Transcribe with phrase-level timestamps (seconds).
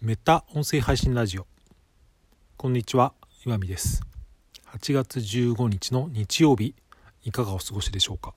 [0.00, 1.46] メタ音声配信ラジオ。
[2.56, 3.14] こんにちは
[3.44, 4.00] 岩見です。
[4.66, 6.76] 8月15日の日曜日
[7.24, 8.32] いかがお過ごしでしょうか、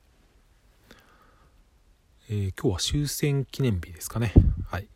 [2.31, 4.33] えー、今日は終戦記念日ですかね。
[4.71, 4.87] はい、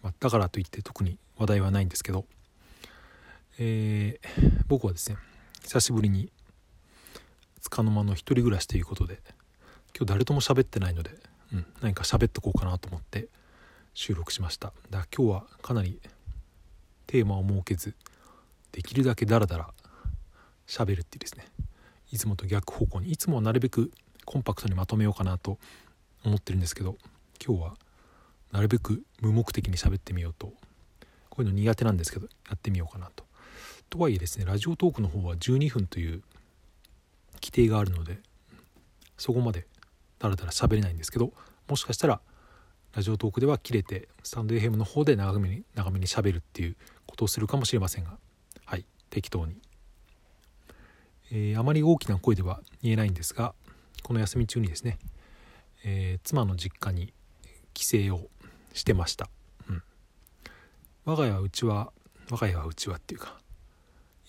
[0.00, 2.24] ま、だからといって特に話題はないんですけど、
[3.58, 5.18] えー、僕はですね
[5.62, 6.32] 久しぶりに
[7.68, 9.20] 束の間の一人暮らしということで
[9.94, 11.10] 今日誰とも喋ってないので、
[11.52, 13.28] うん、何か喋っとこうかなと思って
[13.98, 14.72] 収録しました。
[14.90, 15.98] だから今日はかなり
[17.08, 17.96] テーマを設けず
[18.70, 19.70] できるだけダラダラ
[20.68, 21.48] 喋るっていうですね。
[22.12, 23.90] いつもと逆方向にいつもはなるべく
[24.24, 25.58] コンパクトにまとめようかなと
[26.24, 26.96] 思ってるんですけど
[27.44, 27.74] 今日は
[28.52, 30.52] なるべく無目的に喋ってみようと。
[31.28, 33.24] こういうの苦手なんですけどやってみようかなと。
[33.90, 36.22] とはいえですねラジオトークの方は12分という
[37.42, 38.20] 規定があるので
[39.16, 39.66] そこまで
[40.20, 41.32] だらだら喋れないんですけど
[41.66, 42.20] もしかしたら
[42.94, 48.18] ラジオトークでは切れてスタンド FM の方で長めに長めにしゃべるっていうことをするかもしれませんが。
[48.64, 48.84] はい。
[49.10, 49.56] 適当に、
[51.30, 53.54] えー、あまり大きな声では言えないんですが
[54.02, 54.98] この休み中にですね、
[55.84, 57.12] えー、妻の実家に
[57.74, 58.28] 帰省を
[58.72, 59.28] してました、
[59.68, 59.82] うん、
[61.04, 61.92] 我が家はうちは
[62.30, 63.38] 我が家はうちはっていうか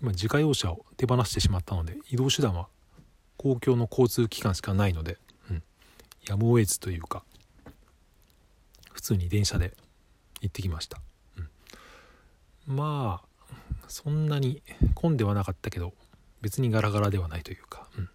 [0.02, 2.68] 今自家用車を手放してしまったので移動手段は
[3.38, 5.18] 公共の交通機関しかないので、
[5.50, 5.64] うん、
[6.28, 7.24] やむを得ずというか
[9.00, 9.72] 普通に電車で
[10.42, 11.00] 行ってきました、
[12.68, 13.56] うん、まあ
[13.88, 14.62] そんなに
[14.94, 15.94] 混んではなかったけど
[16.42, 18.10] 別にガラガラではないというか、うん、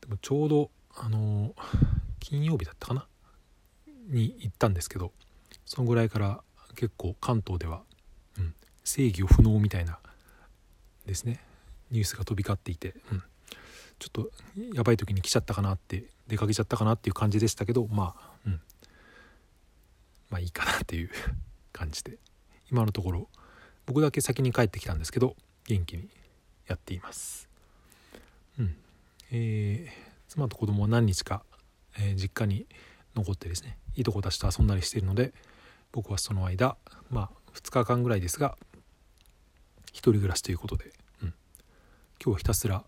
[0.00, 1.54] でもちょうどあの、
[2.18, 3.06] 金曜日だったかな？
[4.08, 5.12] に行ったんですけど
[5.64, 6.40] そのぐらいから
[6.74, 7.82] 結構関東では、
[8.36, 10.00] うん、制御不能みたいな
[11.06, 11.38] ですね。
[11.92, 13.22] ニュースが飛び交っていて、うん、
[14.00, 14.30] ちょっと
[14.74, 18.60] やばい時に来ちゃったかなって出かけちゃったかなっていう感じでしたけどまあ、うん、
[20.30, 21.10] まあいいかなっていう
[21.72, 22.18] 感じで。
[22.70, 23.28] 今のところ
[23.86, 25.36] 僕だけ先に帰ってきたんですけど
[25.66, 26.08] 元気に
[26.66, 27.48] やっています。
[28.58, 28.76] うん。
[29.30, 31.44] えー、妻と子供は何日か、
[31.98, 32.66] えー、実家に
[33.14, 35.32] 残ってですねいいとこたちと遊んだりしているので
[35.92, 36.76] 僕はその間
[37.10, 38.56] まあ2日間ぐらいですが
[39.88, 40.92] 一人暮らしということで、
[41.22, 41.34] うん、
[42.24, 42.84] 今日ひたすら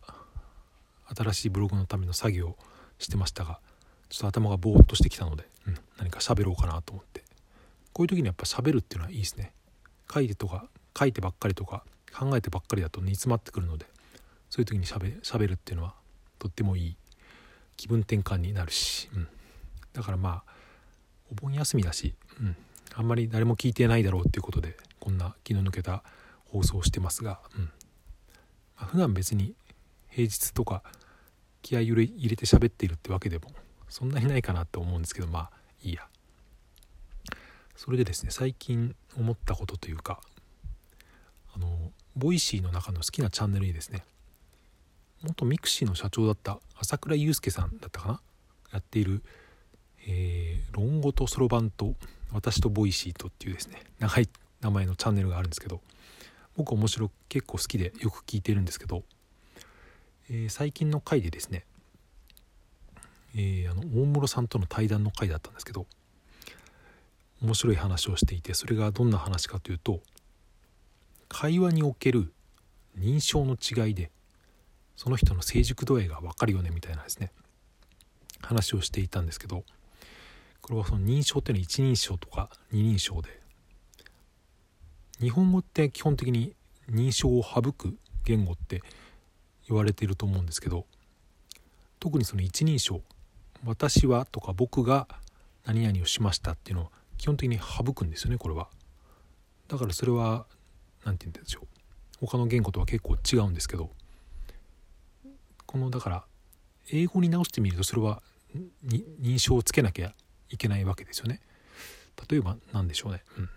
[1.14, 2.56] 新しいブログのための作業を
[2.98, 3.60] してましたが
[4.08, 7.25] ちょっと頭がぼーっとしてきたので、うん、何か喋ろうかなと思って。
[7.96, 9.54] こういう時にやっぱ喋るっていうのはいいですね。
[10.12, 10.66] 書いてとか
[10.98, 11.82] 書いてばっかりとか
[12.14, 13.86] 考えてばっかりだと煮詰まってくるので
[14.50, 15.94] そういう時にしゃべるっていうのは
[16.38, 16.96] とってもいい。
[17.78, 19.28] 気分転換になるし、うん、
[19.94, 20.52] だからまあ
[21.32, 22.56] お盆休みだし、うん、
[22.94, 26.02] あんまり誰も聞いてないだろうっていうことでこんな気の抜けた
[26.44, 27.62] 放送をしてますが、うん。
[27.62, 27.70] ま
[28.82, 29.54] あ、普段別に
[30.10, 30.82] 平日とか
[31.62, 33.52] 気合い入れて喋っているってわけでも
[33.88, 35.50] そんなにないかなって思うんですけどまあ
[35.82, 36.06] いいや。
[37.76, 40.20] それでですね最近思ったことというか
[41.54, 41.68] あの
[42.16, 44.04] ボイシーの中の好きなチャンネルにですね
[45.22, 48.20] 元ミクシーの社長だった朝倉祐介さんだったかな
[48.72, 49.22] やっている
[50.08, 51.94] 「えー、論語とそろばんと
[52.32, 54.28] 私とボイシーと」っていうですね長い
[54.60, 55.80] 名前のチャンネルがあるんですけど
[56.56, 59.02] 僕面白く結構好きでよく聞いてるんですけど、
[60.30, 61.64] えー、最近の回でですね、
[63.34, 65.86] えー、あの大室さんとの対談の回だったんですけど
[67.42, 70.00] 面白い話をしていてそれがどんな話かというと
[71.28, 72.32] 会話における
[72.98, 74.10] 認証の違いで
[74.96, 77.30] その人の成熟度合いが分かるよねみたいなですね
[78.40, 79.64] 話をしていたんですけど
[80.62, 83.28] これはその認証っていうのは一人称とか二人称で
[85.20, 86.54] 日本語って基本的に
[86.90, 88.82] 認証を省く言語って
[89.68, 90.86] 言われていると思うんですけど
[92.00, 93.02] 特にその一人称
[93.64, 95.08] 「私は」とか「僕が
[95.64, 98.68] 何々をしました」っていうのを基本的に省くんですよねこれは。
[99.68, 100.46] だからそれは
[101.04, 101.66] 何て言うんでしょう。
[102.26, 103.90] 他の言語とは結構違うんですけど。
[105.66, 106.24] このだから
[106.92, 108.22] 英語に直してみるとそれは
[108.86, 110.14] 認証をつけなきゃ
[110.48, 111.40] いけないわけですよね。
[112.30, 113.48] 例えば何でしょうね、うん、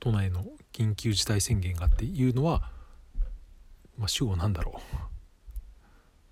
[0.00, 2.70] 都内の緊急事態宣言がっていうのは、
[3.96, 5.00] まあ、主語なんだろう、ま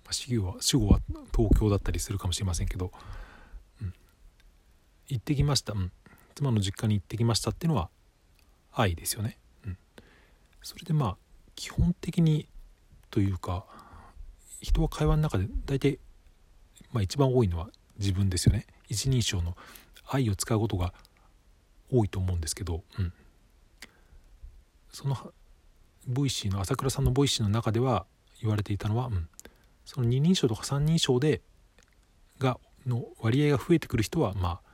[0.09, 0.99] あ、主語は主語は
[1.35, 2.91] 東京だったりするかもしれませんけど、
[5.07, 5.91] 行ってきました、うん、
[6.35, 7.89] 妻の実家に行ってきましたっていうのは
[8.73, 9.77] 愛ですよね、うん、
[10.61, 11.17] それでまあ
[11.55, 12.47] 基本的に
[13.09, 13.65] というか
[14.61, 15.99] 人は会話の中で大体、
[16.91, 17.69] まあ、一番多いのは
[17.99, 18.65] 自分ですよね。
[18.89, 19.55] 一人称の
[20.09, 20.93] 愛を使うことが
[21.91, 23.13] 多いと思うんですけど、うん、
[24.91, 25.15] その
[26.07, 28.05] ボイシーの朝倉さんのボイシーの中では
[28.41, 29.27] 言われていたのは、うん、
[29.85, 31.41] その二人称とか三人称で
[32.39, 34.66] がの割合が増えてくる人はまあ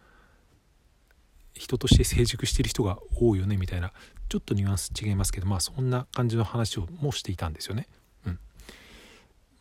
[1.54, 3.94] 人として成熟してる人が多いよねみたいな
[4.30, 7.88] ちょっとニュアンス違いますけどまあそんな感じの話をもしていたんですよね。
[8.26, 8.40] うん。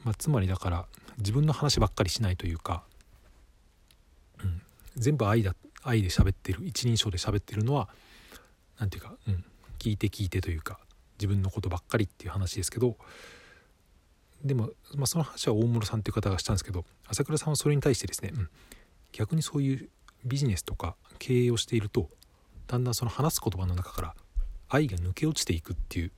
[0.05, 0.87] まあ、つまりだから
[1.19, 2.83] 自分の話ばっかりしないというか、
[4.43, 4.63] うん、
[4.97, 7.89] 全部 I だ愛で喋ってる一人称で喋ってるのは
[8.79, 9.45] 何て言うか、うん、
[9.79, 10.79] 聞いて聞いてというか
[11.19, 12.97] 自分のことばっかりっていう話ですけど
[14.45, 18.49] でも、まあ、その話は大室さんっていう方がしたんですけど朝倉さんはそれに対してですね、うん、
[19.13, 19.89] 逆にそういう
[20.25, 22.09] ビジネスとか経営をしていると
[22.67, 24.15] だんだんその話す言葉の中から
[24.69, 26.13] 愛が抜け落ちていくっていう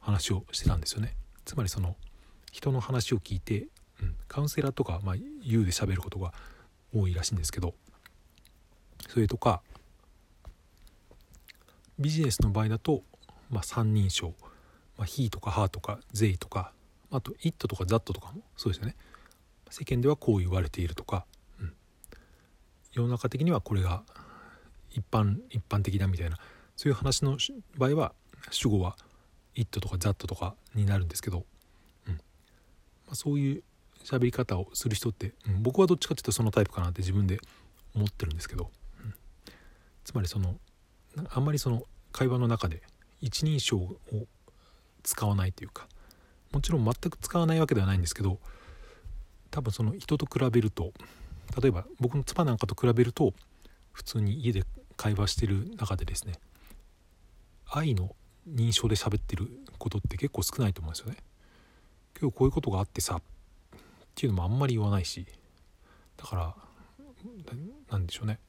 [0.00, 1.14] 話をしてたんですよね。
[1.44, 1.96] つまりその
[2.52, 3.68] 人の話を聞いて、
[4.02, 6.32] うん、カウンセラーとか、まあ、言うで喋ることが
[6.94, 7.74] 多いらしいんですけど
[9.08, 9.60] それとか
[11.98, 13.02] ビジネスの場合だと、
[13.50, 14.34] まあ、三人称、
[14.96, 16.72] まあ、he とか her とか they とか
[17.10, 18.94] あと it とか that とかもそうですよね。
[19.70, 21.26] 世間ではこう言われているとか、
[22.92, 24.02] 世の中的にはこれが
[24.90, 26.38] 一般一般的だみたいな
[26.76, 27.36] そういう話の
[27.76, 28.12] 場合は
[28.50, 28.96] 主語は
[29.54, 31.44] 「it」とか「that」とかになるんですけど、
[32.06, 32.14] うん。
[32.14, 32.20] ま
[33.12, 33.62] あ、そういう
[34.04, 37.40] 喋り方をする人って、うん、僕はどっちかっていうとそのタイプかなって自分で
[37.94, 38.70] 思ってるんですけど、
[39.04, 39.14] うん、
[40.04, 40.58] つまりその
[41.30, 41.82] あんまりその
[42.12, 42.82] 会話の中で
[43.20, 43.98] 一人称を
[45.02, 45.88] 使わないというか
[46.52, 48.38] もちろん全く使わないわけではないんですけど
[49.50, 50.92] 多分その人と比べると
[51.60, 53.32] 例えば僕の妻なんかと比べると
[53.92, 54.64] 普通に家で
[54.96, 56.34] 会話してる中でですね
[57.70, 58.14] 愛の
[58.48, 59.48] 認証で喋ってる
[59.78, 61.16] ことって結構少ないと思うんですよね。
[62.20, 63.20] 今日こういうことがあってさっ
[64.14, 65.24] ていうのもあんまり言わないし
[66.16, 66.54] だから
[67.90, 68.40] なんでしょうね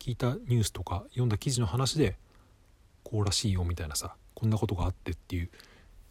[0.00, 2.16] 聞いたニュースとか読んだ記事の話で
[3.04, 5.50] こうらしいよみたいなさこんなことがあってっていう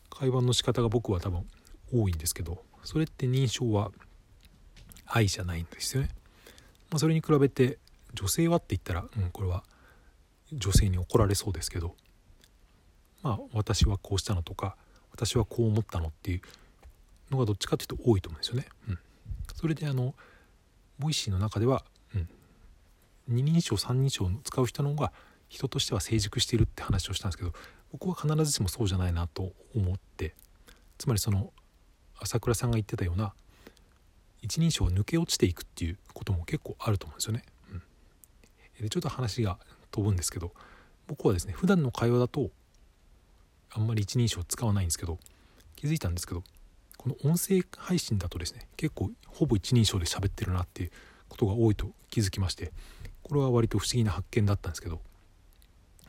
[0.09, 1.45] 会話の仕方が僕は多分
[1.93, 3.91] 多いんですけどそれって認証は
[5.05, 6.09] 愛じゃないんですよね。
[6.89, 7.79] まあ、それに比べて
[8.13, 9.63] 女性はって言ったら、うん、これは
[10.53, 11.95] 女性に怒られそうですけど
[13.21, 14.77] まあ私はこうしたのとか
[15.11, 16.41] 私はこう思ったのっていう
[17.31, 18.67] のがどっちかっていうと多いと思うんですよね。
[18.89, 18.99] うん、
[19.55, 20.13] それであの
[20.99, 22.29] ボイシーの中では、うん、
[23.27, 25.11] 二人称三人称使う人の方が
[25.49, 27.53] 人としては成熟しているって話をしたんですけど
[27.91, 30.35] 僕は必ずしもそうじゃないなと思って
[30.97, 31.51] つまりその
[32.19, 33.33] 朝倉さんが言ってたような
[34.45, 37.43] 一人称抜け落ちていくっていうことも結構あると思うんですよね。
[37.71, 37.75] う
[38.81, 39.57] ん、でちょっと話が
[39.91, 40.53] 飛ぶんですけど
[41.07, 42.51] 僕はですね普段の会話だと
[43.71, 45.19] あんまり一人称使わないんですけど
[45.75, 46.43] 気づいたんですけど
[46.97, 50.91] この音声配信だとですね結構ほぼ一人称で喋ってるなっていう
[51.27, 52.71] ことが多いと気づきまして
[53.23, 55.01] これは割と不思議な発見だったんですけど、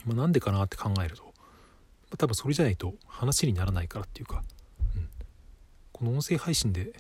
[0.05, 1.31] まあ、なんでかなって考えると、ま
[2.13, 4.43] あ、多分それじゃないと話にならないからっていうか、
[4.95, 5.09] うん、
[5.93, 6.93] この音声配信で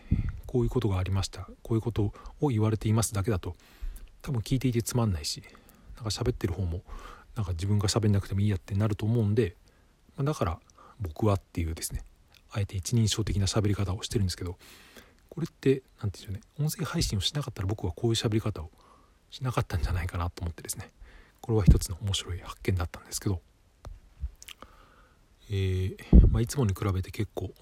[0.56, 1.46] こういうことがありました。
[1.62, 3.54] こういうことを言われていますだけだと。
[4.22, 5.42] 多分聞いていてつまんないし
[5.96, 6.80] なんか喋ってる方も
[7.36, 9.54] なんか自分が喋んなくてもいいやってなると思うんで、
[10.18, 10.58] だから
[10.98, 12.04] 僕はっていうですね
[12.50, 14.56] あえて一人称的な喋り方をしてるんですけど
[15.28, 18.70] これって何て言うんでしょうね音声配信をしなかったら僕はこういう喋り方を
[19.28, 20.88] しなかったんじゃないかなと思ってですね
[21.42, 23.42] これは一つの面白い発見だったんですけど、
[25.50, 25.96] えー、
[26.30, 27.52] まあ、いつもに比べて結構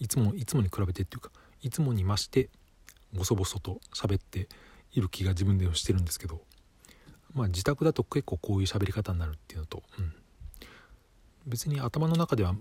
[0.00, 1.30] いつもいつもに比べてっていうか
[1.62, 2.50] いつもに増して
[3.12, 4.48] ボソボソと喋って
[4.92, 6.42] いる気が自分でしてるんですけど
[7.34, 10.12] まあ自宅だと結構こういう喋り方になるっていうのと、うん、
[11.46, 12.54] 別に頭の中では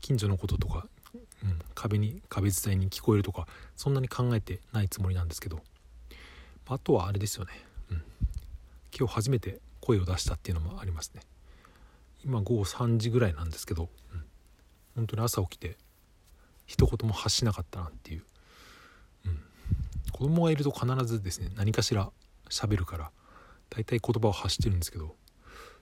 [0.00, 0.86] 近所のこととか、
[1.42, 5.60] うん、壁に壁伝いに聞こえるとかそんなに考えてないつもりなんですけど
[6.66, 7.52] あとはあれですよね、
[7.90, 8.02] うん、
[8.96, 11.20] 今日初めて声を出したっていうのもありますね。
[12.24, 14.24] 今午後3時ぐらいなんですけど、うん、
[14.96, 15.76] 本当に朝起きて
[16.64, 18.22] 一言も発しなかったなっていう、
[20.14, 22.08] 子供がいると必ずですね何かしら
[22.48, 23.10] 喋るから
[23.68, 25.16] 大体言葉を発してるんですけど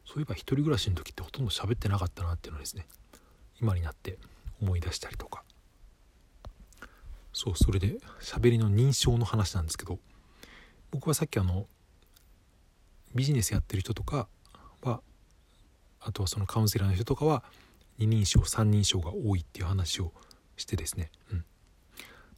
[0.07, 2.87] そういえば一人暮らしの時ってほとんど喋ってなかったなっていうのですね
[3.61, 4.17] 今になって
[4.63, 5.45] 思い出したりとか。
[7.35, 9.99] そうそれで喋りの認証の話なんですけど
[10.91, 11.67] 僕はさっきあの
[13.15, 14.29] ビジネスやってる人とか
[14.83, 15.01] は
[16.01, 17.43] あとはそのカウンセラーの人とかは
[17.99, 20.13] 二人称三人称が多いっていう話を
[20.57, 21.45] してですね、うん。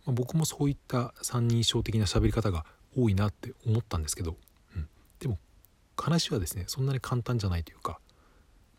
[0.06, 2.64] まあ、僕もそういった三人称的な喋り方が
[2.96, 4.36] 多いなって思ったんですけど、
[4.76, 5.38] うん、でも
[5.96, 7.98] 話はですねそんなに簡単じゃないというか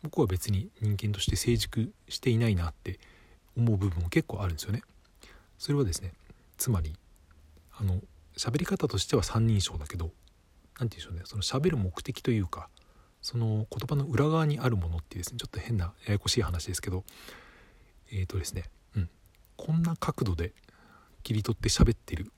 [0.02, 3.00] 僕は別に人間として成熟していないなって
[3.56, 4.82] 思う部分も結構あるんですよね。
[5.58, 6.12] それはですね
[6.58, 6.94] つまり
[7.78, 8.00] あの
[8.36, 10.10] 喋り方としては三人称だけど
[10.78, 12.68] 何て言うんでしょうねその喋る目的というか
[13.22, 17.04] その言葉の裏側にあるものっていうですねちょっと変なややこしい話ですけど
[18.12, 18.64] えっ、ー、とですね、
[18.94, 19.10] うん、
[19.56, 20.52] こんな角度で
[21.26, 22.30] 切り取って喋ってる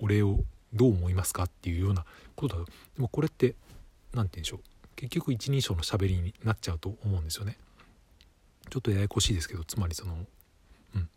[0.00, 2.04] 俺をどう思いますかっていうような
[2.36, 2.70] ことだと。
[2.94, 3.56] でもこれって
[4.14, 4.60] 何て言うんでしょう。
[4.94, 7.58] 結局一人称のしゃべりになっちゃうと思うんですよね。
[8.70, 10.24] ちょっとややこしいですけどつまりその、
[10.94, 11.08] うん、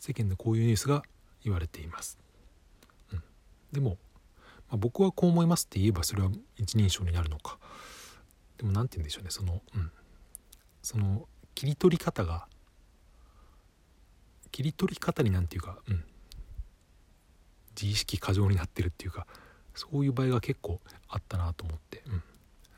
[0.00, 1.04] 世間でこういうニュースが
[1.44, 2.18] 言われています。
[3.12, 3.22] うん、
[3.70, 3.90] でも、
[4.68, 7.56] まあ、僕はこう思いますって言えばそれは一人称になるのか。
[8.58, 9.30] でも何て言うんでしょうね。
[9.30, 9.92] その、うん、
[10.82, 12.48] その切り取り方が
[14.50, 16.04] 切り取り方になんていうか、うん、
[17.80, 19.26] 自意識過剰になってるっていうか
[19.74, 22.22] そういう場合が結構あったなと思って、うん、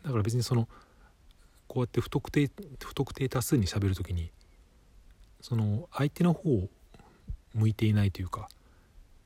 [0.04, 0.68] だから別にその
[1.68, 2.50] こうやって不特定
[2.82, 4.30] 不特定多数にしゃべる時に
[5.40, 6.68] その相手の方を
[7.54, 8.48] 向いていないというか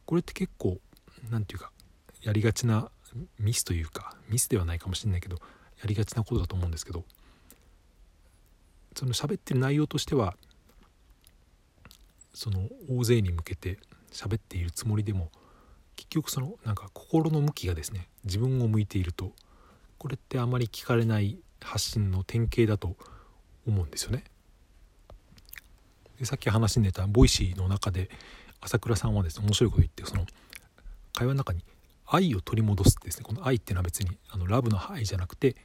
[0.06, 0.78] これって結構
[1.30, 1.70] 何て言うか
[2.22, 2.90] やりがちな
[3.38, 5.42] ミスというかミスではないかもしれないけどや
[5.86, 7.04] りがちなことだと思うんですけど
[8.94, 10.36] その喋ってる内容としては
[12.34, 13.78] その大勢に向けて
[14.12, 15.30] 喋っているつもりでも
[15.96, 19.32] 結局そのなんか心の向きがですね自分を向いていると
[19.98, 22.96] これってあまり聞かれない発信の典型だと
[23.66, 24.24] 思うんですよね。
[26.18, 28.10] でさっき話に出たボイシーの中で
[28.60, 30.26] 朝倉さんはですね面白いこと言ってその
[31.14, 31.64] 会話の中に
[32.06, 35.56] I を取り戻すってですねこの I っていうのは別にあのラブの愛じゃなくて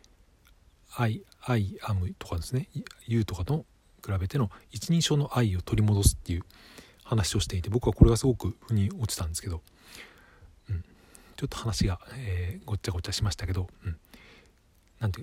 [0.95, 2.69] I、I am とかですね
[3.05, 3.65] You とかの
[4.05, 6.43] 比べての一人称の I を取り戻すっていう
[7.03, 9.61] 話をしていて僕はこれがすごく腑に落ちたんですけど
[11.35, 13.97] ちょっと話が、えー、ごっちゃごちゃしましたけど、うん、
[14.99, 15.21] なんて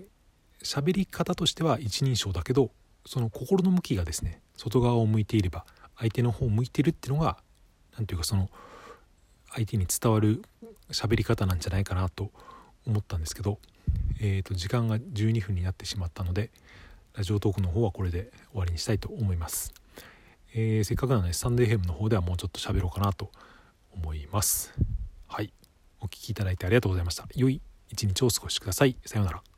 [0.63, 2.71] 喋り方としては一人称だけど
[3.07, 5.65] その心の向きがですね外側を向いていれば
[5.99, 7.37] 相手の方を向いてるっていうのが
[7.97, 8.49] 何ていうかその
[9.51, 10.43] 相手に伝わる
[10.91, 12.31] 喋り方なんじゃないかなと
[12.87, 13.59] 思ったんですけど、
[14.21, 16.51] えー、と時間が12分になってしまったので
[17.15, 19.75] ラジオトークの方はこれで終わりにしたいと思います。
[20.55, 23.31] えー、せっかくなのでサンデーヘムの方ではもうちょっと喋ろうかなと
[23.95, 24.73] 思います。
[25.29, 25.53] はい。
[26.03, 27.27] お聴きいただいてありがとうございました。
[27.35, 28.97] 良い一日をお過ごしください。
[29.07, 29.52] さようなら。